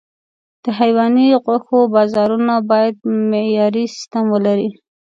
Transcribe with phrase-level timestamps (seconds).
[0.63, 2.95] د حيواني غوښو بازارونه باید
[3.31, 4.69] معیاري سیستم ولري.